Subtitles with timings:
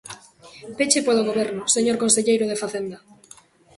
[0.77, 2.97] Peche polo Goberno, señor conselleiro de Facenda.